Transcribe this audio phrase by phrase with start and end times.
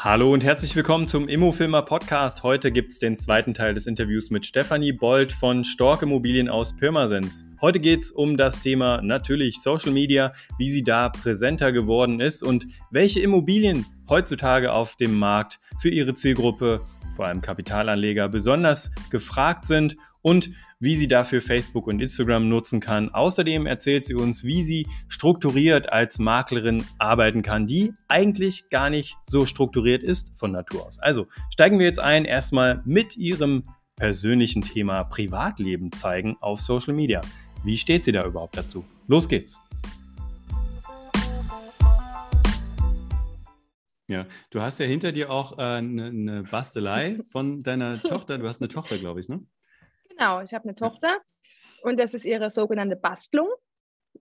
[0.00, 2.44] Hallo und herzlich willkommen zum Immofilmer Podcast.
[2.44, 6.76] Heute gibt es den zweiten Teil des Interviews mit Stefanie Bold von Stork Immobilien aus
[6.76, 7.44] Pirmasens.
[7.60, 12.44] Heute geht es um das Thema natürlich Social Media, wie sie da präsenter geworden ist
[12.44, 16.82] und welche Immobilien heutzutage auf dem Markt für ihre Zielgruppe,
[17.16, 20.50] vor allem Kapitalanleger, besonders gefragt sind und
[20.80, 23.08] wie sie dafür Facebook und Instagram nutzen kann.
[23.08, 29.16] Außerdem erzählt sie uns, wie sie strukturiert als Maklerin arbeiten kann, die eigentlich gar nicht
[29.26, 30.98] so strukturiert ist von Natur aus.
[30.98, 33.64] Also steigen wir jetzt ein, erstmal mit ihrem
[33.96, 37.20] persönlichen Thema Privatleben zeigen auf Social Media.
[37.64, 38.84] Wie steht sie da überhaupt dazu?
[39.08, 39.60] Los geht's!
[44.10, 48.38] Ja, du hast ja hinter dir auch eine äh, ne Bastelei von deiner Tochter.
[48.38, 49.44] Du hast eine Tochter, glaube ich, ne?
[50.18, 51.20] Genau, ich habe eine Tochter
[51.82, 53.48] und das ist ihre sogenannte Bastlung.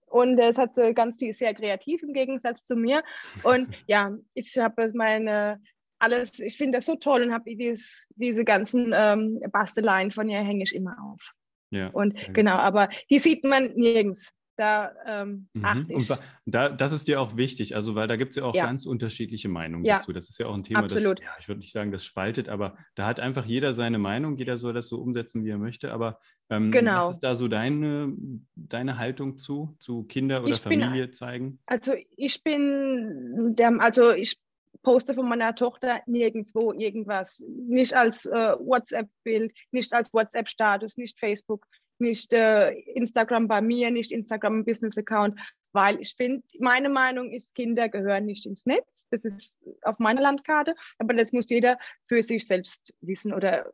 [0.06, 3.04] Und das hat sie ganz sehr kreativ im Gegensatz zu mir.
[3.44, 5.60] Und ja, ich habe meine
[6.00, 10.40] alles, ich finde das so toll und habe dies, diese ganzen ähm, Basteleien von ihr
[10.40, 11.32] hänge ich immer auf.
[11.72, 14.32] Ja, und genau, aber die sieht man nirgends.
[14.58, 15.66] Da ähm, mhm.
[15.66, 16.10] achte ich.
[16.10, 18.66] Und da, das ist dir auch wichtig, also weil da gibt es ja auch ja.
[18.66, 20.00] ganz unterschiedliche Meinungen ja.
[20.00, 20.14] dazu.
[20.14, 21.20] Das ist ja auch ein Thema, Absolut.
[21.20, 24.36] das, ja, ich würde nicht sagen, das spaltet, aber da hat einfach jeder seine Meinung,
[24.36, 25.94] jeder soll das so umsetzen, wie er möchte.
[25.94, 26.20] Aber
[26.50, 27.08] ähm, genau.
[27.08, 28.14] was ist da so deine,
[28.56, 31.60] deine Haltung zu, zu Kinder oder ich Familie bin, zeigen?
[31.68, 34.40] Also ich bin der, also ich
[34.82, 37.46] poste von meiner Tochter nirgendwo irgendwas.
[37.48, 41.68] Nicht als äh, WhatsApp-Bild, nicht als WhatsApp-Status, nicht Facebook
[42.00, 45.40] nicht äh, Instagram bei mir, nicht Instagram Business-Account,
[45.74, 49.08] weil ich finde, meine Meinung ist, Kinder gehören nicht ins Netz.
[49.12, 53.72] Das ist auf meiner Landkarte, aber das muss jeder für sich selbst wissen oder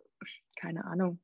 [0.56, 1.20] keine Ahnung.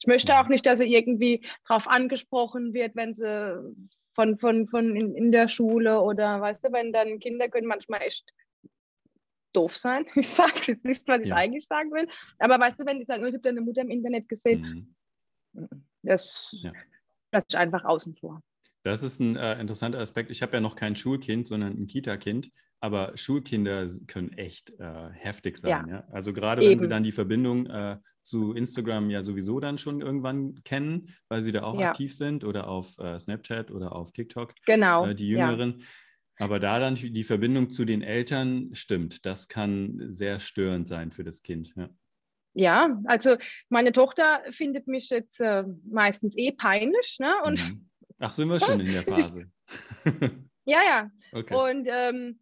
[0.00, 3.74] Ich möchte auch nicht, dass sie irgendwie darauf angesprochen wird, wenn sie
[4.14, 8.02] von, von, von in, in der Schule oder weißt du, wenn dann Kinder können manchmal
[8.02, 8.32] echt
[9.52, 10.06] doof sein.
[10.14, 11.36] Ich sage jetzt nicht, was ich ja.
[11.36, 12.08] eigentlich sagen will.
[12.38, 14.94] Aber weißt du, wenn die sagen, oh, ich habe deine Mutter im Internet gesehen,
[15.52, 15.84] mhm.
[16.02, 16.72] Das ja.
[17.32, 18.42] lasse ich einfach außen vor.
[18.82, 20.30] Das ist ein äh, interessanter Aspekt.
[20.30, 22.50] Ich habe ja noch kein Schulkind, sondern ein Kita-Kind.
[22.82, 25.86] Aber Schulkinder können echt äh, heftig sein.
[25.86, 25.96] Ja.
[25.96, 26.04] ja?
[26.12, 30.62] Also gerade wenn sie dann die Verbindung äh, zu Instagram ja sowieso dann schon irgendwann
[30.64, 31.90] kennen, weil sie da auch ja.
[31.90, 34.54] aktiv sind oder auf äh, Snapchat oder auf TikTok.
[34.64, 35.06] Genau.
[35.06, 35.82] Äh, die Jüngeren.
[36.38, 41.22] Aber da dann die Verbindung zu den Eltern stimmt, das kann sehr störend sein für
[41.22, 41.74] das Kind.
[42.54, 43.00] Ja.
[43.04, 43.36] Also
[43.68, 47.18] meine Tochter findet mich jetzt äh, meistens eh peinlich.
[47.20, 47.32] Ne?
[47.44, 47.88] Und mhm.
[48.18, 49.50] Ach, sind wir schon in der Phase?
[50.64, 51.10] ja, ja.
[51.32, 51.54] Okay.
[51.54, 52.40] Und ähm,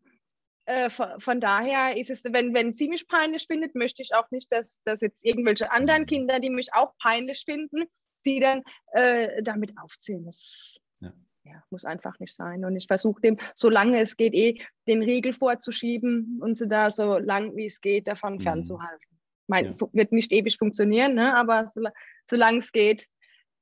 [0.64, 4.30] äh, von, von, daher ist es, wenn, wenn sie mich peinlich findet, möchte ich auch
[4.30, 6.06] nicht, dass, dass jetzt irgendwelche anderen mhm.
[6.06, 7.84] Kinder, die mich auch peinlich finden,
[8.22, 10.24] sie dann äh, damit aufzählen.
[10.24, 11.12] Das ja.
[11.44, 12.64] Ja, muss einfach nicht sein.
[12.64, 17.18] Und ich versuche dem, solange es geht, eh den Riegel vorzuschieben und sie da so
[17.18, 18.40] lang wie es geht davon mhm.
[18.40, 19.17] fernzuhalten
[19.48, 19.88] mein, ja.
[19.92, 21.34] wird nicht ewig funktionieren, ne?
[21.34, 21.82] aber so,
[22.28, 23.06] solange es geht,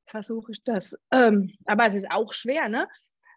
[0.07, 0.99] versuche ich das.
[1.11, 2.89] Ähm, aber es ist auch schwer, ne?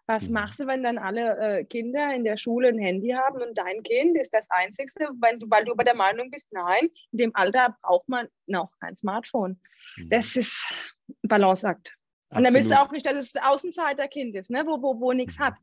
[0.06, 0.34] Was mhm.
[0.34, 3.82] machst du, wenn dann alle äh, Kinder in der Schule ein Handy haben und dein
[3.84, 4.90] Kind ist das Einzige,
[5.20, 8.72] wenn du, weil du über der Meinung bist, nein, in dem Alter braucht man noch
[8.80, 9.60] kein Smartphone.
[9.96, 10.10] Mhm.
[10.10, 10.68] Das ist
[11.08, 11.94] ein Balanceakt.
[12.30, 14.64] Und dann willst du auch nicht, dass es Außenseiterkind ist, ne?
[14.66, 15.44] wo, wo, wo nichts mhm.
[15.44, 15.54] hat.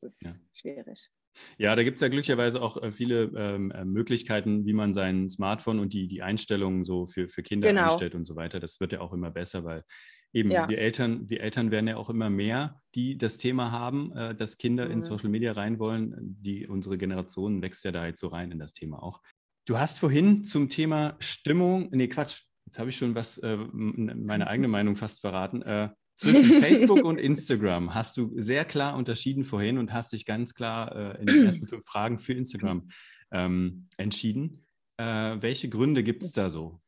[0.00, 0.30] Das ist ja.
[0.52, 1.10] schwierig.
[1.58, 5.28] Ja, da gibt es ja glücklicherweise auch äh, viele ähm, äh, Möglichkeiten, wie man sein
[5.28, 7.90] Smartphone und die, die Einstellungen so für, für Kinder genau.
[7.90, 8.60] einstellt und so weiter.
[8.60, 9.84] Das wird ja auch immer besser, weil
[10.32, 10.68] eben ja.
[10.68, 14.58] wir Eltern, wir Eltern werden ja auch immer mehr, die das Thema haben, äh, dass
[14.58, 14.92] Kinder mhm.
[14.92, 16.14] in Social Media rein wollen.
[16.18, 19.20] Die, unsere Generation wächst ja da jetzt so rein in das Thema auch.
[19.66, 24.46] Du hast vorhin zum Thema Stimmung, nee, Quatsch, jetzt habe ich schon was, äh, meine
[24.46, 25.62] eigene Meinung fast verraten.
[25.62, 30.54] Äh, zwischen Facebook und Instagram hast du sehr klar unterschieden vorhin und hast dich ganz
[30.54, 32.88] klar äh, in den ersten fünf Fragen für Instagram
[33.30, 34.66] ähm, entschieden.
[34.96, 36.80] Äh, welche Gründe gibt es da so,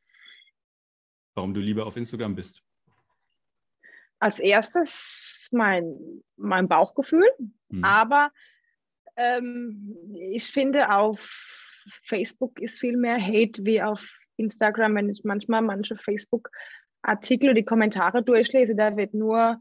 [1.35, 2.63] warum du lieber auf Instagram bist?
[4.19, 7.29] Als erstes mein, mein Bauchgefühl,
[7.69, 7.83] mhm.
[7.83, 8.31] aber
[9.15, 9.95] ähm,
[10.31, 11.19] ich finde, auf
[12.05, 16.49] Facebook ist viel mehr Hate wie auf Instagram, wenn ich manchmal manche Facebook
[17.07, 19.59] Artikel und die Kommentare durchlese, da wird nur,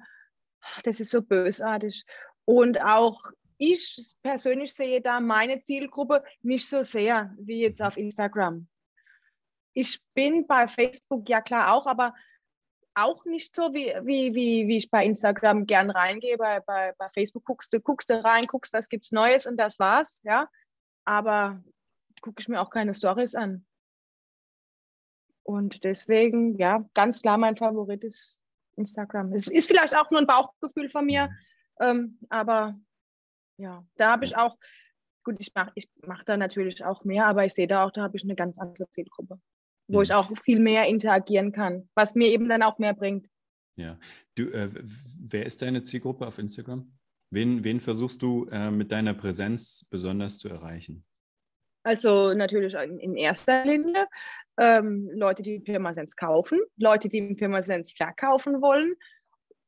[0.84, 2.04] das ist so bösartig.
[2.44, 3.22] Und auch
[3.58, 8.68] ich persönlich sehe da meine Zielgruppe nicht so sehr wie jetzt auf Instagram.
[9.72, 12.14] Ich bin bei Facebook ja klar auch, aber
[12.94, 16.38] auch nicht so, wie, wie, wie, wie ich bei Instagram gern reingehe.
[16.38, 19.78] Bei, bei, bei Facebook guckst du, guckst du rein, guckst, was gibt's Neues und das
[19.78, 20.48] war's, ja.
[21.04, 21.62] Aber
[22.22, 23.66] gucke ich mir auch keine Stories an.
[25.46, 28.40] Und deswegen, ja, ganz klar mein Favorit ist
[28.76, 29.32] Instagram.
[29.32, 31.86] Es ist vielleicht auch nur ein Bauchgefühl von mir, mhm.
[31.86, 32.76] ähm, aber
[33.56, 34.56] ja, da habe ich auch
[35.22, 38.02] gut, ich mache ich mach da natürlich auch mehr, aber ich sehe da auch, da
[38.02, 39.40] habe ich eine ganz andere Zielgruppe,
[39.86, 40.02] wo mhm.
[40.02, 43.28] ich auch viel mehr interagieren kann, was mir eben dann auch mehr bringt.
[43.76, 44.00] Ja.
[44.34, 46.92] Du, äh, wer ist deine Zielgruppe auf Instagram?
[47.30, 51.04] Wen, wen versuchst du äh, mit deiner Präsenz besonders zu erreichen?
[51.86, 54.08] Also natürlich in erster Linie
[54.58, 58.96] ähm, Leute, die Pirmasens kaufen, Leute, die Pirmasens verkaufen wollen.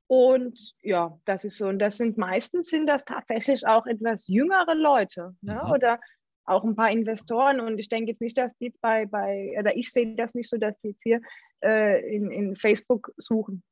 [0.08, 1.68] Und ja, das ist so.
[1.68, 5.60] Und das sind meistens sind das tatsächlich auch etwas jüngere Leute ne?
[5.62, 5.70] Mhm.
[5.70, 6.00] oder
[6.44, 7.60] auch ein paar Investoren.
[7.60, 10.50] Und ich denke jetzt nicht, dass die jetzt bei, bei oder ich sehe das nicht
[10.50, 11.20] so, dass die jetzt hier
[11.62, 13.62] äh, in, in Facebook suchen.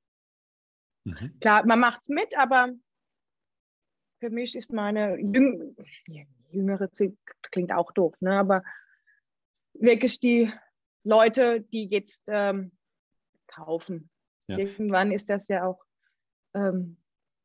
[1.04, 1.32] Mhm.
[1.40, 2.68] Klar, man macht es mit, aber
[4.20, 5.74] für mich ist meine Jüng
[6.50, 6.88] jüngere,
[7.50, 8.38] klingt auch doof, ne?
[8.38, 8.62] aber
[9.74, 10.52] wirklich die
[11.04, 12.72] Leute, die jetzt ähm,
[13.46, 14.10] kaufen.
[14.48, 14.58] Ja.
[14.58, 15.84] Irgendwann ist das ja auch
[16.54, 16.96] ähm,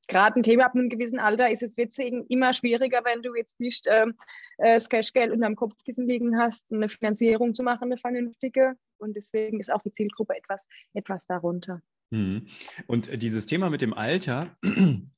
[0.08, 3.60] gerade ein Thema ab einem gewissen Alter ist es witzig immer schwieriger, wenn du jetzt
[3.60, 4.16] nicht ähm,
[4.58, 8.76] äh, das Cashgeld unterm Kopfkissen liegen hast, eine Finanzierung zu machen, eine vernünftige.
[8.98, 11.82] Und deswegen ist auch die Zielgruppe etwas, etwas darunter.
[12.12, 12.48] Mhm.
[12.88, 14.58] Und dieses Thema mit dem Alter,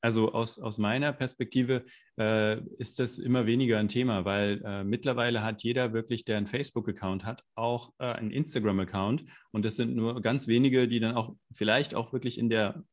[0.00, 1.84] also aus, aus meiner Perspektive,
[2.18, 6.46] äh, ist das immer weniger ein Thema, weil äh, mittlerweile hat jeder wirklich, der einen
[6.46, 9.24] Facebook-Account hat, auch äh, einen Instagram-Account.
[9.50, 12.84] Und das sind nur ganz wenige, die dann auch vielleicht auch wirklich in der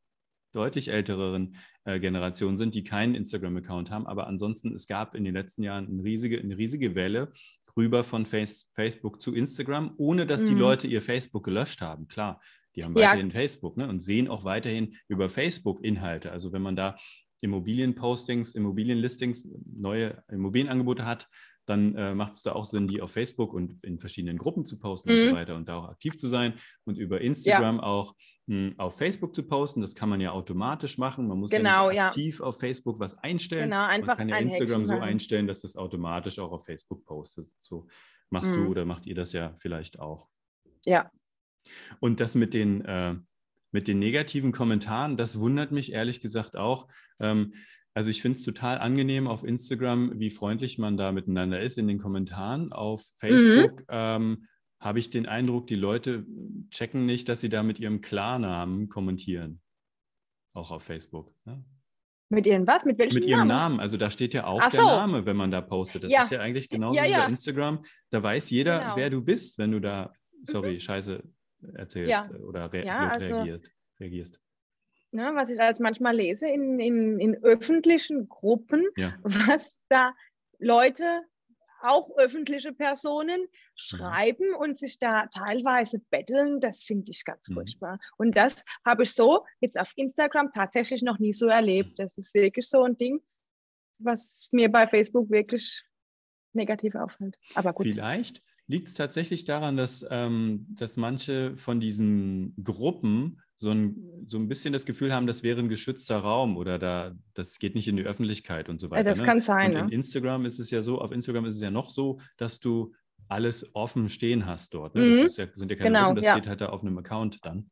[0.52, 4.06] deutlich älteren Generation sind, die keinen Instagram-Account haben.
[4.06, 7.32] Aber ansonsten, es gab in den letzten Jahren eine riesige, eine riesige Welle
[7.76, 10.46] rüber von Face, Facebook zu Instagram, ohne dass mhm.
[10.46, 12.06] die Leute ihr Facebook gelöscht haben.
[12.06, 12.40] Klar,
[12.76, 13.32] die haben weiterhin ja.
[13.32, 16.32] Facebook ne, und sehen auch weiterhin über Facebook Inhalte.
[16.32, 16.96] Also wenn man da
[17.42, 21.28] Immobilienpostings, Immobilienlistings, neue Immobilienangebote hat,
[21.66, 24.78] dann äh, macht es da auch Sinn, die auf Facebook und in verschiedenen Gruppen zu
[24.78, 25.14] posten mhm.
[25.14, 25.34] und so mhm.
[25.34, 26.54] weiter und da auch aktiv zu sein
[26.84, 27.82] und über Instagram ja.
[27.82, 28.14] auch
[28.46, 29.80] mh, hm, auf Facebook zu posten.
[29.80, 31.28] Das kann man ja automatisch machen.
[31.28, 32.46] Man muss genau, ja, aktiv ja.
[32.46, 33.70] auf Facebook was einstellen.
[33.70, 37.46] Genau, einfach man kann ja Instagram so einstellen, dass das automatisch auch auf Facebook postet.
[37.60, 37.86] So
[38.30, 38.54] machst mhm.
[38.54, 40.28] du oder macht ihr das ja vielleicht auch.
[40.84, 41.10] Ja,
[42.00, 43.14] und das mit den, äh,
[43.72, 46.88] mit den negativen Kommentaren, das wundert mich ehrlich gesagt auch.
[47.18, 47.54] Ähm,
[47.94, 51.88] also ich finde es total angenehm auf Instagram, wie freundlich man da miteinander ist in
[51.88, 52.72] den Kommentaren.
[52.72, 53.86] Auf Facebook mhm.
[53.88, 54.46] ähm,
[54.80, 56.26] habe ich den Eindruck, die Leute
[56.70, 59.60] checken nicht, dass sie da mit ihrem Klarnamen kommentieren.
[60.54, 61.34] Auch auf Facebook.
[61.44, 61.64] Ne?
[62.30, 62.84] Mit ihrem was?
[62.84, 63.76] Mit welchem Mit ihrem Namen?
[63.76, 63.80] Namen.
[63.80, 64.86] Also da steht ja auch Ach der so.
[64.86, 66.04] Name, wenn man da postet.
[66.04, 66.22] Das ja.
[66.22, 67.18] ist ja eigentlich genauso ja, ja.
[67.18, 67.84] wie bei Instagram.
[68.10, 68.96] Da weiß jeder, genau.
[68.96, 70.12] wer du bist, wenn du da,
[70.44, 70.80] sorry, mhm.
[70.80, 71.22] scheiße,
[71.74, 72.28] erzählst ja.
[72.32, 73.70] Äh, oder re ja, also, reagiert,
[74.00, 74.40] reagierst.
[75.10, 79.14] Ne, was ich als manchmal lese in, in, in öffentlichen Gruppen, ja.
[79.22, 80.14] was da
[80.58, 81.22] Leute,
[81.82, 83.48] auch öffentliche Personen, mhm.
[83.74, 84.56] schreiben mhm.
[84.56, 87.54] und sich da teilweise betteln, das finde ich ganz mhm.
[87.54, 87.98] furchtbar.
[88.16, 91.98] Und das habe ich so jetzt auf Instagram tatsächlich noch nie so erlebt.
[91.98, 93.20] Das ist wirklich so ein Ding,
[93.98, 95.82] was mir bei Facebook wirklich
[96.52, 97.36] negativ auffällt.
[97.54, 97.86] Aber gut.
[97.86, 98.40] Vielleicht
[98.72, 104.48] Liegt es tatsächlich daran, dass, ähm, dass manche von diesen Gruppen so ein, so ein
[104.48, 107.98] bisschen das Gefühl haben, das wäre ein geschützter Raum oder da, das geht nicht in
[107.98, 109.10] die Öffentlichkeit und so weiter.
[109.10, 109.26] Das ne?
[109.26, 109.76] kann sein.
[109.76, 109.98] Und in?
[109.98, 112.94] Instagram ist es ja so, auf Instagram ist es ja noch so, dass du
[113.28, 114.94] alles offen stehen hast dort.
[114.94, 115.06] Ne?
[115.06, 115.44] Das mhm.
[115.44, 116.32] ja, sind ja keine genau, Gruppen, das ja.
[116.32, 117.70] steht halt da auf einem Account dann.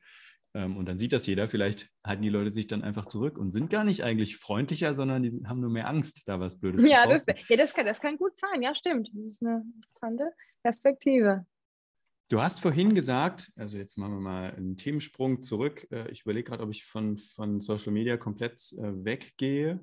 [0.55, 3.53] Ähm, und dann sieht das jeder, vielleicht halten die Leute sich dann einfach zurück und
[3.53, 7.05] sind gar nicht eigentlich freundlicher, sondern die haben nur mehr Angst, da was Blödes ja,
[7.05, 9.11] zu das, ja, das kann, das kann gut sein, ja, stimmt.
[9.15, 10.33] Das ist eine interessante
[10.63, 11.47] Perspektive.
[12.31, 15.87] Du hast vorhin gesagt, also jetzt machen wir mal einen Themensprung zurück.
[15.91, 19.83] Äh, ich überlege gerade, ob ich von, von Social Media komplett äh, weggehe.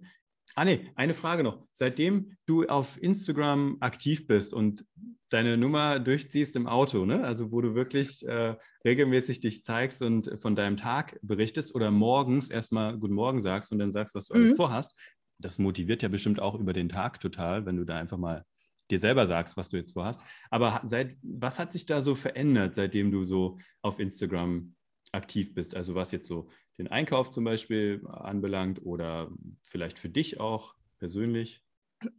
[0.56, 1.68] Ah nee, eine Frage noch.
[1.72, 4.86] Seitdem du auf Instagram aktiv bist und
[5.30, 7.24] deine Nummer durchziehst im Auto, ne?
[7.24, 8.56] also wo du wirklich äh,
[8.86, 13.80] regelmäßig dich zeigst und von deinem Tag berichtest oder morgens erstmal Guten Morgen sagst und
[13.80, 14.42] dann sagst, was du mhm.
[14.42, 14.98] alles vorhast,
[15.40, 18.46] das motiviert ja bestimmt auch über den Tag total, wenn du da einfach mal
[18.90, 20.22] dir selber sagst, was du jetzt vorhast.
[20.50, 24.76] Aber seit, was hat sich da so verändert, seitdem du so auf Instagram
[25.12, 25.76] aktiv bist?
[25.76, 29.30] Also was jetzt so den Einkauf zum Beispiel anbelangt oder
[29.62, 31.64] vielleicht für dich auch persönlich?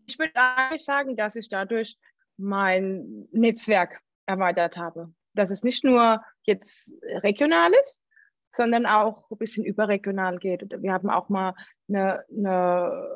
[0.07, 1.97] Ich würde eigentlich sagen, dass ich dadurch
[2.39, 5.13] mein Netzwerk erweitert habe.
[5.35, 8.03] Dass es nicht nur jetzt regional ist,
[8.57, 10.63] sondern auch ein bisschen überregional geht.
[10.83, 11.55] Wir haben auch mal
[11.89, 13.09] eine, eine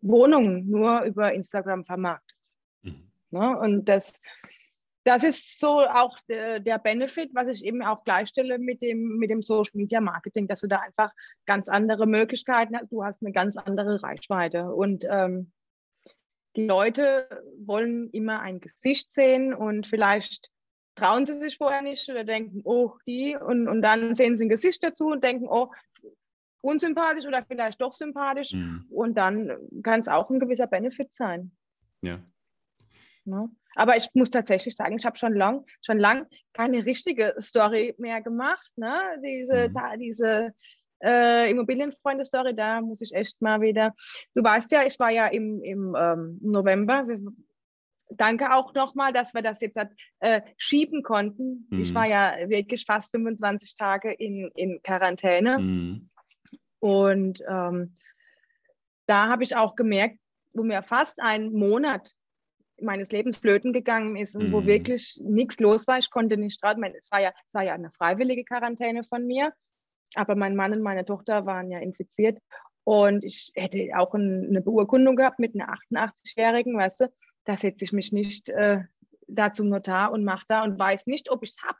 [0.00, 2.36] Wohnung nur über Instagram vermarktet.
[2.82, 3.10] Mhm.
[3.30, 3.58] Ne?
[3.58, 4.20] Und das,
[5.04, 9.30] das ist so auch der, der, Benefit, was ich eben auch gleichstelle mit dem, mit
[9.30, 11.12] dem Social Media Marketing, dass du da einfach
[11.46, 12.90] ganz andere Möglichkeiten hast.
[12.92, 14.72] Du hast eine ganz andere Reichweite.
[14.72, 15.52] Und ähm,
[16.56, 17.28] die Leute
[17.64, 20.50] wollen immer ein Gesicht sehen und vielleicht
[20.94, 24.50] trauen sie sich vorher nicht oder denken, oh, die, und, und dann sehen sie ein
[24.50, 25.70] Gesicht dazu und denken, oh,
[26.60, 28.52] unsympathisch oder vielleicht doch sympathisch.
[28.52, 28.86] Mhm.
[28.90, 31.52] Und dann kann es auch ein gewisser Benefit sein.
[32.02, 32.20] Ja.
[33.24, 33.48] Ne?
[33.74, 38.20] Aber ich muss tatsächlich sagen, ich habe schon lang, schon lang keine richtige Story mehr
[38.20, 38.70] gemacht.
[38.76, 39.00] Ne?
[39.24, 39.74] Diese, mhm.
[39.74, 40.54] da, diese
[41.02, 43.94] äh, Immobilienfreunde-Story, da muss ich echt mal wieder.
[44.34, 47.06] Du weißt ja, ich war ja im, im ähm, November.
[48.10, 49.78] Danke auch nochmal, dass wir das jetzt
[50.20, 51.66] äh, schieben konnten.
[51.70, 51.80] Mhm.
[51.80, 55.58] Ich war ja wirklich fast 25 Tage in, in Quarantäne.
[55.58, 56.10] Mhm.
[56.78, 57.96] Und ähm,
[59.06, 60.18] da habe ich auch gemerkt,
[60.52, 62.12] wo mir fast einen Monat
[62.80, 64.52] meines Lebens flöten gegangen ist und mhm.
[64.52, 65.98] wo wirklich nichts los war.
[65.98, 66.82] Ich konnte nicht raten.
[66.98, 69.52] Es war ja, es war ja eine freiwillige Quarantäne von mir,
[70.16, 72.38] aber mein Mann und meine Tochter waren ja infiziert
[72.84, 77.12] und ich hätte auch ein, eine Beurkundung gehabt mit einer 88-Jährigen, weißt du,
[77.44, 78.82] da setze ich mich nicht äh,
[79.26, 81.78] da zum Notar und mache da und weiß nicht, ob ich es habe.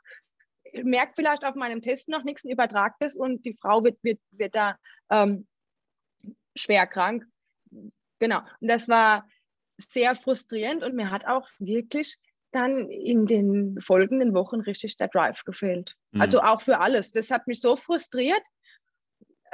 [0.83, 4.19] Merkt vielleicht auf meinem Test noch nichts und übertragt es und die Frau wird, wird,
[4.31, 4.77] wird da
[5.09, 5.47] ähm,
[6.55, 7.25] schwer krank.
[8.19, 8.39] Genau.
[8.59, 9.27] Und das war
[9.77, 12.17] sehr frustrierend und mir hat auch wirklich
[12.53, 15.95] dann in den folgenden Wochen richtig der Drive gefehlt.
[16.11, 16.21] Mhm.
[16.21, 17.11] Also auch für alles.
[17.11, 18.43] Das hat mich so frustriert.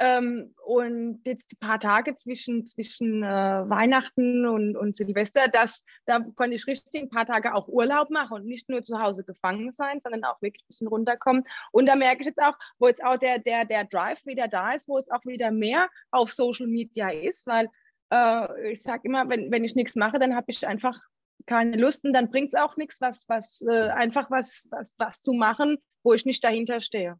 [0.02, 6.20] Ähm, und jetzt ein paar Tage zwischen, zwischen äh, Weihnachten und, und Silvester, das, da
[6.36, 9.72] konnte ich richtig ein paar Tage auch Urlaub machen und nicht nur zu Hause gefangen
[9.72, 11.44] sein, sondern auch wirklich ein bisschen runterkommen.
[11.70, 14.72] Und da merke ich jetzt auch, wo jetzt auch der, der, der Drive wieder da
[14.72, 17.68] ist, wo jetzt auch wieder mehr auf Social Media ist, weil
[18.10, 20.98] äh, ich sage immer, wenn, wenn ich nichts mache, dann habe ich einfach
[21.46, 25.22] keine Lust und dann bringt es auch nichts, was, was äh, einfach was, was, was
[25.22, 27.18] zu machen, wo ich nicht dahinter stehe.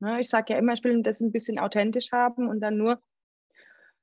[0.00, 0.20] Ne?
[0.20, 3.00] Ich sage ja immer, ich will das ein bisschen authentisch haben und dann nur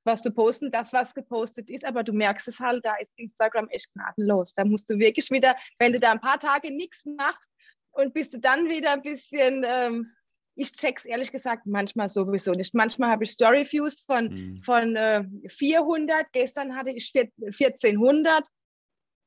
[0.04, 3.68] was zu posten, das, was gepostet ist, aber du merkst es halt, da ist Instagram
[3.70, 4.54] echt gnadenlos.
[4.54, 7.50] Da musst du wirklich wieder, wenn du da ein paar Tage nichts machst
[7.92, 10.12] und bist du dann wieder ein bisschen ähm,
[10.56, 12.74] ich check's ehrlich gesagt manchmal sowieso nicht.
[12.74, 14.62] Manchmal habe ich Storyviews von, mhm.
[14.64, 16.28] von äh, 400.
[16.32, 18.48] Gestern hatte ich 1400.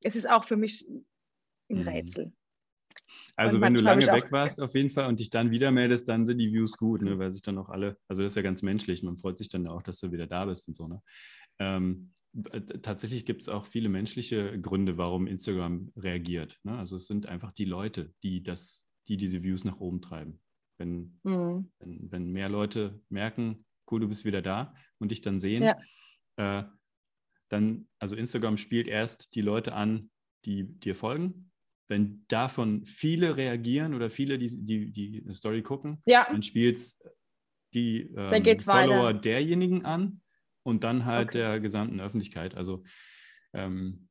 [0.02, 1.82] Es ist auch für mich ein mhm.
[1.82, 2.32] Rätsel.
[3.36, 6.26] Also wenn du lange weg warst auf jeden Fall und dich dann wieder meldest, dann
[6.26, 7.18] sind die Views gut, ne?
[7.18, 9.66] weil sich dann auch alle, also das ist ja ganz menschlich, man freut sich dann
[9.66, 10.88] auch, dass du wieder da bist und so.
[10.88, 11.00] Ne?
[11.58, 12.12] Ähm,
[12.82, 16.58] tatsächlich gibt es auch viele menschliche Gründe, warum Instagram reagiert.
[16.64, 16.78] Ne?
[16.78, 20.40] Also es sind einfach die Leute, die das, die diese Views nach oben treiben.
[20.78, 21.70] Wenn, mhm.
[21.78, 26.60] wenn, wenn, mehr Leute merken, cool, du bist wieder da und dich dann sehen, ja.
[26.60, 26.64] äh,
[27.48, 30.10] dann, also Instagram spielt erst die Leute an,
[30.44, 31.50] die dir folgen.
[31.88, 36.26] Wenn davon viele reagieren oder viele, die die, die Story gucken, ja.
[36.30, 36.98] dann spielt es
[37.74, 39.18] die ähm, Follower weiter.
[39.18, 40.20] derjenigen an
[40.64, 41.38] und dann halt okay.
[41.38, 42.54] der gesamten Öffentlichkeit.
[42.54, 42.84] Also
[43.54, 44.08] ähm,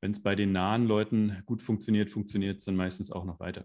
[0.00, 3.64] wenn es bei den nahen Leuten gut funktioniert, funktioniert es dann meistens auch noch weiter.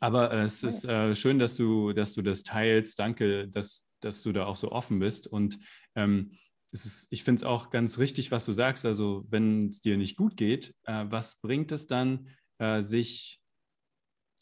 [0.00, 2.98] Aber äh, es ist äh, schön, dass du, dass du das teilst.
[2.98, 5.26] Danke, dass, dass du da auch so offen bist.
[5.26, 5.58] Und
[5.94, 6.32] ähm,
[6.72, 8.84] ist, ich finde es auch ganz richtig, was du sagst.
[8.84, 13.40] Also, wenn es dir nicht gut geht, äh, was bringt es dann, äh, sich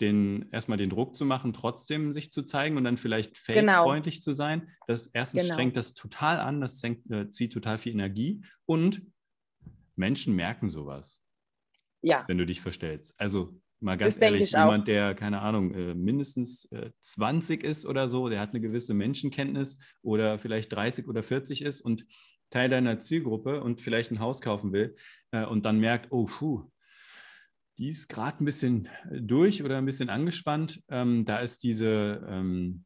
[0.00, 4.24] den, erstmal den Druck zu machen, trotzdem sich zu zeigen und dann vielleicht fake-freundlich genau.
[4.24, 4.68] zu sein?
[4.86, 5.54] Das erstens genau.
[5.54, 9.02] strengt das total an, das senkt, äh, zieht total viel Energie und
[9.94, 11.22] Menschen merken sowas.
[12.02, 12.24] Ja.
[12.28, 13.14] Wenn du dich verstellst.
[13.18, 14.84] Also Mal ganz das ehrlich, jemand, auch.
[14.86, 16.68] der, keine Ahnung, äh, mindestens
[17.00, 21.62] 20 äh, ist oder so, der hat eine gewisse Menschenkenntnis oder vielleicht 30 oder 40
[21.62, 22.06] ist und
[22.50, 24.96] Teil deiner Zielgruppe und vielleicht ein Haus kaufen will
[25.32, 26.70] äh, und dann merkt, oh, puh,
[27.78, 30.82] die ist gerade ein bisschen durch oder ein bisschen angespannt.
[30.88, 32.84] Ähm, da ist diese, ähm,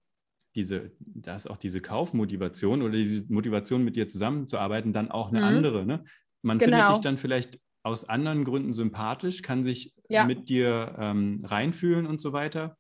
[0.54, 5.38] diese, da ist auch diese Kaufmotivation oder diese Motivation, mit dir zusammenzuarbeiten, dann auch eine
[5.38, 5.44] mhm.
[5.44, 5.86] andere.
[5.86, 6.04] Ne?
[6.42, 6.78] Man genau.
[6.78, 10.24] findet dich dann vielleicht aus anderen Gründen sympathisch, kann sich ja.
[10.24, 12.76] mit dir ähm, reinfühlen und so weiter.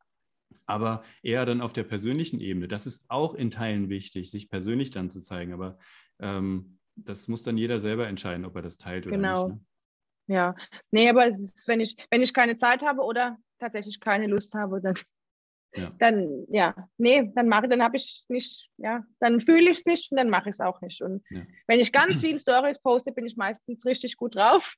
[0.66, 2.68] Aber eher dann auf der persönlichen Ebene.
[2.68, 5.52] Das ist auch in Teilen wichtig, sich persönlich dann zu zeigen.
[5.52, 5.78] Aber
[6.18, 9.48] ähm, das muss dann jeder selber entscheiden, ob er das teilt oder genau.
[9.48, 9.56] nicht.
[9.56, 9.64] Ne?
[10.34, 10.54] Ja,
[10.92, 14.54] nee, aber es ist, wenn ich, wenn ich keine Zeit habe oder tatsächlich keine Lust
[14.54, 14.94] habe, dann
[15.74, 15.90] ja.
[15.98, 20.10] dann ja, nee, dann mache dann habe ich nicht, ja, dann fühle ich es nicht
[20.10, 21.02] und dann mache ich es auch nicht.
[21.02, 21.42] Und ja.
[21.66, 24.74] wenn ich ganz viele Stories poste, bin ich meistens richtig gut drauf.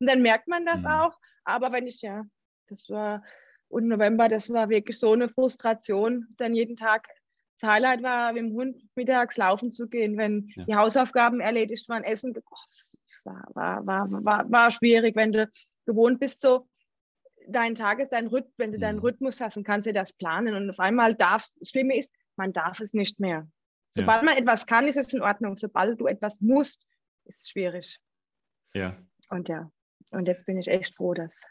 [0.00, 0.88] Und dann merkt man das mhm.
[0.88, 1.18] auch.
[1.44, 2.24] Aber wenn ich, ja,
[2.68, 3.22] das war
[3.68, 7.08] und November, das war wirklich so eine Frustration, dann jeden Tag
[7.58, 10.64] das Highlight war, mit dem Hund mittags laufen zu gehen, wenn ja.
[10.64, 12.56] die Hausaufgaben erledigt waren, Essen, oh,
[13.24, 15.50] war, war, war, war, war schwierig, wenn du
[15.86, 16.68] gewohnt bist, so
[17.48, 19.02] dein Tages, dein Rhythmus, wenn du deinen mhm.
[19.02, 20.54] Rhythmus hast, dann kannst du das planen.
[20.54, 23.48] Und auf einmal darfst, das Schlimme ist, man darf es nicht mehr.
[23.94, 24.24] Sobald ja.
[24.24, 25.56] man etwas kann, ist es in Ordnung.
[25.56, 26.84] Sobald du etwas musst,
[27.24, 27.98] ist es schwierig.
[28.74, 28.96] Ja.
[29.32, 29.70] Und ja,
[30.10, 31.46] und jetzt bin ich echt froh, dass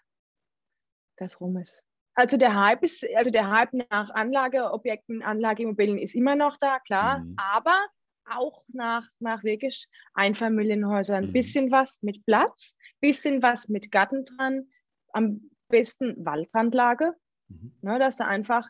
[1.18, 1.84] das rum ist.
[2.14, 7.20] Also der Hype ist, also der Hype nach Anlageobjekten, Anlageimmobilien ist immer noch da, klar.
[7.20, 7.34] Mhm.
[7.38, 7.88] Aber
[8.30, 11.24] auch nach, nach wirklich Einfamilienhäusern.
[11.24, 11.34] Ein mhm.
[11.34, 14.68] bisschen was mit Platz, bisschen was mit Garten dran,
[15.14, 17.16] am besten Waldrandlage,
[17.48, 17.74] mhm.
[17.82, 18.70] ne, dass du einfach,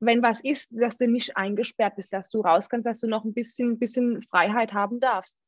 [0.00, 3.24] wenn was ist, dass du nicht eingesperrt bist, dass du raus kannst, dass du noch
[3.24, 5.38] ein bisschen, bisschen Freiheit haben darfst.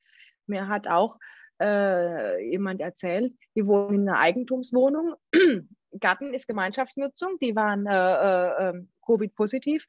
[0.47, 1.19] Mir hat auch
[1.63, 5.15] äh, jemand erzählt, die wohnen in einer Eigentumswohnung.
[6.01, 9.87] Garten ist Gemeinschaftsnutzung, die waren äh, äh, ähm, Covid-positiv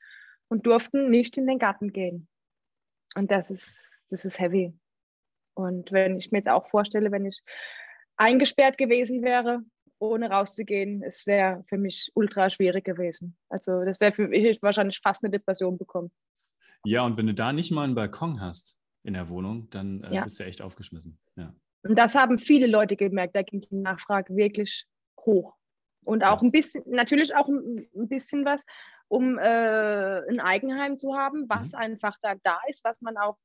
[0.50, 2.28] und durften nicht in den Garten gehen.
[3.16, 4.74] Und das ist, das ist heavy.
[5.56, 7.42] Und wenn ich mir jetzt auch vorstelle, wenn ich
[8.18, 9.62] eingesperrt gewesen wäre,
[10.00, 13.38] ohne rauszugehen, es wäre für mich ultra schwierig gewesen.
[13.50, 16.12] Also das wäre für mich wahrscheinlich fast eine Depression bekommen.
[16.86, 20.16] Ja, und wenn du da nicht mal einen Balkon hast in der Wohnung, dann äh,
[20.16, 20.24] ja.
[20.24, 21.18] bist du echt aufgeschmissen.
[21.36, 21.56] Ja.
[21.84, 24.86] Und das haben viele Leute gemerkt, da ging die Nachfrage wirklich
[25.20, 25.56] hoch.
[26.06, 28.66] Und auch ein bisschen, natürlich auch ein, bisschen was,
[29.08, 29.42] um äh,
[30.30, 31.80] ein Eigenheim zu haben, was mhm.
[31.80, 33.38] einfach da, da ist, was man auch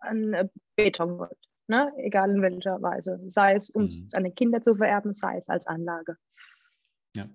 [0.00, 1.38] an äh, Beton wird
[1.68, 1.92] ne?
[1.98, 3.20] egal in welcher Weise.
[3.26, 4.08] Sei es, um mhm.
[4.08, 6.16] seine Kinder zu vererben, sei es als Anlage.
[7.16, 7.28] Ja.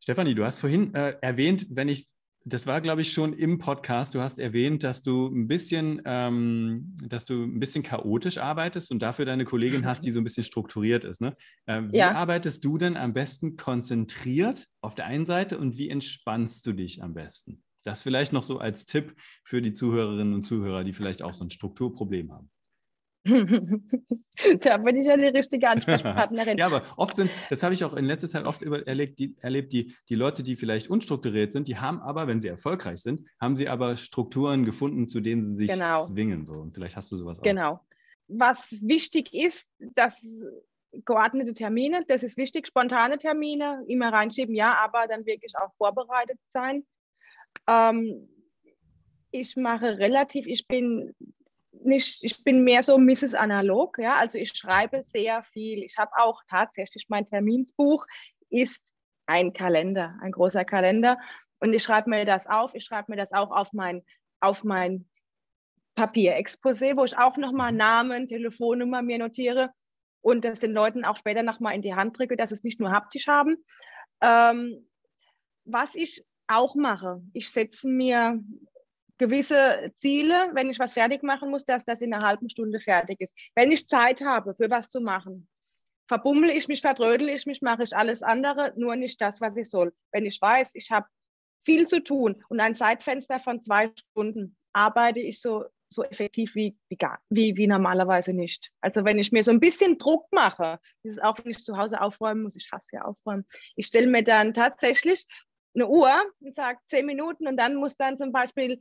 [0.00, 2.08] Stefanie, du hast vorhin äh, erwähnt, wenn ich,
[2.44, 6.96] das war, glaube ich, schon im Podcast, du hast erwähnt, dass du ein bisschen, ähm,
[7.06, 10.44] dass du ein bisschen chaotisch arbeitest und dafür deine Kollegin hast, die so ein bisschen
[10.44, 11.20] strukturiert ist.
[11.20, 11.36] Ne?
[11.66, 12.12] Äh, wie ja.
[12.12, 17.02] arbeitest du denn am besten konzentriert auf der einen Seite und wie entspannst du dich
[17.02, 17.62] am besten?
[17.84, 21.44] Das vielleicht noch so als Tipp für die Zuhörerinnen und Zuhörer, die vielleicht auch so
[21.44, 22.50] ein Strukturproblem haben.
[24.60, 26.56] da bin ich ja die richtige Ansprechpartnerin.
[26.58, 29.72] ja, aber oft sind, das habe ich auch in letzter Zeit oft erlebt, die, erlebt
[29.72, 33.56] die, die Leute, die vielleicht unstrukturiert sind, die haben aber, wenn sie erfolgreich sind, haben
[33.56, 36.04] sie aber Strukturen gefunden, zu denen sie sich genau.
[36.04, 36.46] zwingen.
[36.46, 36.54] So.
[36.54, 37.42] Und vielleicht hast du sowas auch.
[37.42, 37.80] Genau.
[38.28, 40.46] Was wichtig ist, dass
[41.04, 46.38] geordnete Termine, das ist wichtig, spontane Termine, immer reinschieben, ja, aber dann wirklich auch vorbereitet
[46.48, 46.84] sein.
[47.68, 48.28] Ähm,
[49.30, 51.14] ich mache relativ, ich bin
[51.84, 53.34] nicht, ich bin mehr so Mrs.
[53.34, 55.82] Analog, ja, also ich schreibe sehr viel.
[55.82, 58.06] Ich habe auch tatsächlich mein Terminsbuch
[58.48, 58.84] ist
[59.26, 61.18] ein Kalender, ein großer Kalender
[61.60, 62.74] und ich schreibe mir das auf.
[62.74, 64.02] Ich schreibe mir das auch auf mein,
[64.40, 65.08] auf mein
[65.96, 69.70] Papierexposé, wo ich auch nochmal Namen, Telefonnummer mir notiere
[70.22, 72.90] und das den Leuten auch später nochmal in die Hand drücke, dass es nicht nur
[72.90, 73.56] haptisch haben.
[74.20, 74.88] Ähm,
[75.64, 78.42] was ich auch mache, ich setze mir
[79.20, 83.20] gewisse Ziele, wenn ich was fertig machen muss, dass das in einer halben Stunde fertig
[83.20, 83.34] ist.
[83.54, 85.46] Wenn ich Zeit habe, für was zu machen,
[86.08, 89.68] verbummel ich mich, verdrödel ich mich, mache ich alles andere, nur nicht das, was ich
[89.68, 89.92] soll.
[90.10, 91.06] Wenn ich weiß, ich habe
[91.66, 96.78] viel zu tun und ein Zeitfenster von zwei Stunden, arbeite ich so, so effektiv wie,
[96.88, 98.70] wie, wie normalerweise nicht.
[98.80, 101.76] Also wenn ich mir so ein bisschen Druck mache, das ist auch, wenn ich zu
[101.76, 103.44] Hause aufräumen muss, ich hasse ja aufräumen,
[103.76, 105.26] ich stelle mir dann tatsächlich
[105.74, 108.80] eine Uhr und sagt zehn Minuten und dann muss dann zum Beispiel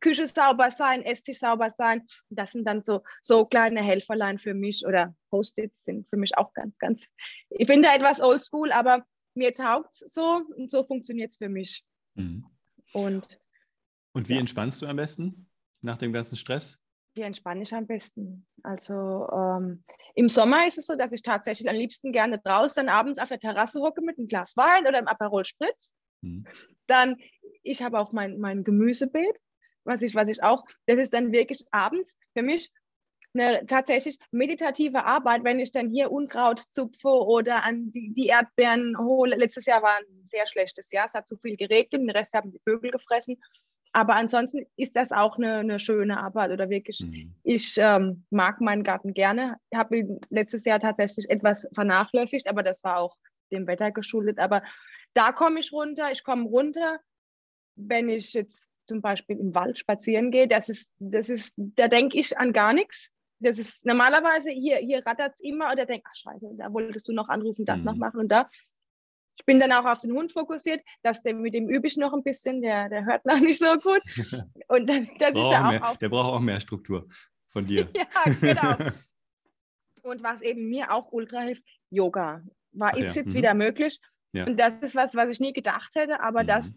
[0.00, 2.00] Küche sauber sein, Esstisch sauber sein.
[2.30, 6.36] Und das sind dann so, so kleine Helferlein für mich oder Post-its sind für mich
[6.36, 7.08] auch ganz, ganz.
[7.50, 11.48] Ich bin da etwas oldschool, aber mir taugt es so und so funktioniert es für
[11.48, 11.84] mich.
[12.14, 12.46] Mhm.
[12.92, 13.38] Und,
[14.12, 14.40] und wie ja.
[14.40, 15.48] entspannst du am besten
[15.80, 16.78] nach dem ganzen Stress?
[17.14, 18.46] Wie entspanne ich am besten?
[18.62, 22.94] Also ähm, im Sommer ist es so, dass ich tatsächlich am liebsten gerne draußen dann
[22.94, 26.46] abends auf der Terrasse hocke mit einem Glas Wein oder einem Aperol Spritz Mhm.
[26.86, 27.16] Dann,
[27.62, 29.38] ich habe auch mein, mein Gemüsebeet,
[29.84, 32.70] was ich, was ich auch, das ist dann wirklich abends für mich
[33.34, 38.98] eine tatsächlich meditative Arbeit, wenn ich dann hier Unkraut zupfe oder an die, die Erdbeeren
[38.98, 39.36] hole.
[39.36, 42.52] Letztes Jahr war ein sehr schlechtes Jahr, es hat zu viel geregnet, den Rest haben
[42.52, 43.36] die Vögel gefressen.
[43.94, 47.34] Aber ansonsten ist das auch eine, eine schöne Arbeit oder wirklich, mhm.
[47.42, 49.56] ich ähm, mag meinen Garten gerne.
[49.70, 53.16] Ich habe ihn letztes Jahr tatsächlich etwas vernachlässigt, aber das war auch
[53.50, 54.38] dem Wetter geschuldet.
[54.38, 54.62] Aber
[55.14, 56.12] da komme ich runter.
[56.12, 57.00] Ich komme runter,
[57.76, 60.48] wenn ich jetzt zum Beispiel im Wald spazieren gehe.
[60.48, 63.10] Das ist, das ist, da denke ich an gar nichts.
[63.38, 67.12] Das ist normalerweise hier, hier rattert es immer oder denke, ach scheiße, da wolltest du
[67.12, 67.86] noch anrufen, das mhm.
[67.86, 68.48] noch machen und da.
[69.38, 72.12] Ich bin dann auch auf den Hund fokussiert, dass der mit dem übe ich noch
[72.12, 74.02] ein bisschen, der, der hört noch nicht so gut.
[74.68, 77.08] Und das, das ist da auch mehr, Der braucht auch mehr Struktur
[77.48, 77.88] von dir.
[77.96, 78.90] ja, genau.
[80.02, 82.42] Und was eben mir auch ultra hilft, Yoga.
[82.72, 83.22] War jetzt, ja.
[83.22, 83.38] jetzt mhm.
[83.38, 83.98] wieder möglich.
[84.32, 84.46] Ja.
[84.46, 86.48] Und das ist was, was ich nie gedacht hätte, aber mhm.
[86.48, 86.74] das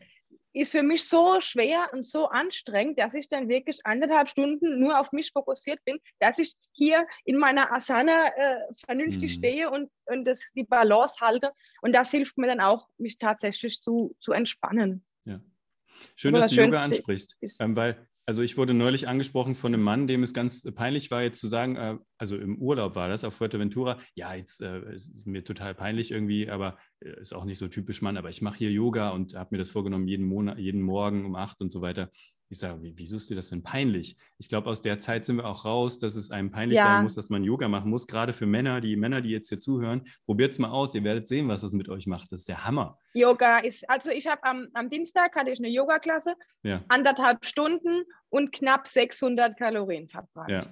[0.56, 5.00] ist für mich so schwer und so anstrengend, dass ich dann wirklich anderthalb Stunden nur
[5.00, 9.40] auf mich fokussiert bin, dass ich hier in meiner Asana äh, vernünftig mhm.
[9.40, 11.52] stehe und, und das, die Balance halte.
[11.82, 15.06] Und das hilft mir dann auch, mich tatsächlich zu, zu entspannen.
[15.26, 15.42] Ja.
[16.16, 20.08] Schön, dass du Yoga ansprichst, ähm, weil also ich wurde neulich angesprochen von einem Mann,
[20.08, 23.36] dem es ganz peinlich war, jetzt zu sagen, äh, also im Urlaub war das auf
[23.36, 27.68] Fuerteventura, ja, jetzt äh, ist mir total peinlich irgendwie, aber äh, ist auch nicht so
[27.68, 30.82] typisch Mann, aber ich mache hier Yoga und habe mir das vorgenommen, jeden Monat, jeden
[30.82, 32.10] Morgen um acht und so weiter.
[32.50, 34.18] Ich sage, wie, wieso ist dir das denn peinlich?
[34.38, 36.84] Ich glaube, aus der Zeit sind wir auch raus, dass es einem peinlich ja.
[36.84, 38.08] sein muss, dass man Yoga machen muss.
[38.08, 40.94] Gerade für Männer, die Männer, die jetzt hier zuhören, probiert es mal aus.
[40.94, 42.32] Ihr werdet sehen, was das mit euch macht.
[42.32, 43.00] Das ist der Hammer.
[43.14, 46.84] Yoga ist, also ich habe am, am Dienstag hatte ich eine Yoga-Klasse, ja.
[46.88, 50.52] anderthalb Stunden und knapp 600 Kalorien verbrannt.
[50.52, 50.70] Ja.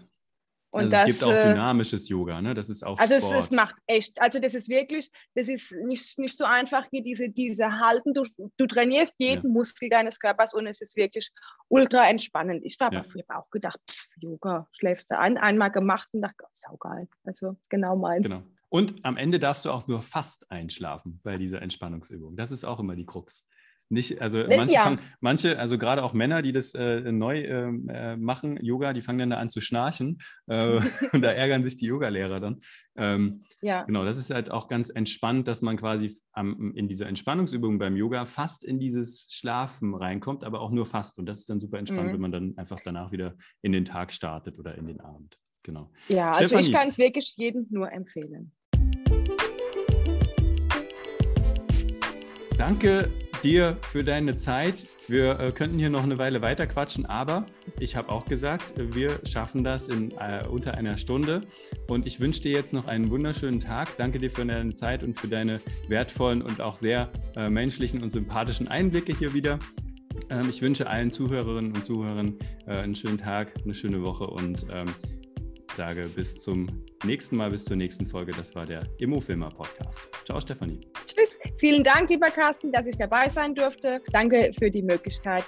[0.74, 2.56] Und also das, es gibt auch äh, dynamisches Yoga, ne?
[2.56, 3.34] Das ist auch Also Sport.
[3.36, 7.04] Es, es macht echt, also das ist wirklich, das ist nicht, nicht so einfach wie
[7.04, 8.16] diese, diese Halten.
[8.16, 8.24] Du,
[8.58, 9.54] du trainierst jeden ja.
[9.54, 11.30] Muskel deines Körpers und es ist wirklich
[11.68, 12.66] ultra entspannend.
[12.66, 13.36] Ich habe ja.
[13.38, 17.08] auch gedacht, pff, Yoga, schläfst du an, einmal gemacht und dachte, saugeil.
[17.24, 18.26] Also genau meins.
[18.26, 18.42] Genau.
[18.70, 22.36] Und am Ende darfst du auch nur fast einschlafen bei dieser Entspannungsübung.
[22.36, 23.48] Das ist auch immer die Krux.
[23.94, 24.84] Nicht, also manche, ja.
[24.84, 29.04] fangen, manche, also gerade auch Männer, die das äh, neu ähm, äh, machen, Yoga, die
[29.04, 30.80] fangen dann da an zu schnarchen äh,
[31.14, 32.62] und da ärgern sich die Yogalehrer dann.
[32.96, 33.84] Ähm, ja.
[33.84, 37.96] Genau, das ist halt auch ganz entspannt, dass man quasi am, in dieser Entspannungsübung beim
[37.96, 41.20] Yoga fast in dieses Schlafen reinkommt, aber auch nur fast.
[41.20, 42.14] Und das ist dann super entspannt, mhm.
[42.14, 45.38] wenn man dann einfach danach wieder in den Tag startet oder in den Abend.
[45.62, 45.92] Genau.
[46.08, 46.68] Ja, also Stefanie.
[46.68, 48.52] ich kann es wirklich jedem nur empfehlen.
[52.58, 53.12] Danke
[53.44, 54.88] dir für deine Zeit.
[55.08, 57.46] Wir äh, könnten hier noch eine Weile weiter quatschen, aber
[57.80, 61.42] ich habe auch gesagt, wir schaffen das in äh, unter einer Stunde.
[61.88, 63.98] Und ich wünsche dir jetzt noch einen wunderschönen Tag.
[63.98, 68.12] Danke dir für deine Zeit und für deine wertvollen und auch sehr äh, menschlichen und
[68.12, 69.60] sympathischen Einblicke hier wieder.
[70.30, 74.66] Ähm, ich wünsche allen Zuhörerinnen und Zuhörern äh, einen schönen Tag, eine schöne Woche und
[74.72, 74.88] ähm,
[75.76, 76.68] sage bis zum
[77.06, 78.32] nächsten Mal, bis zur nächsten Folge.
[78.32, 80.10] Das war der Immofilmer Podcast.
[80.26, 80.82] Ciao, Stefanie.
[81.06, 81.40] Tschüss.
[81.58, 84.02] Vielen Dank, lieber Carsten, dass ich dabei sein durfte.
[84.12, 85.44] Danke für die Möglichkeit.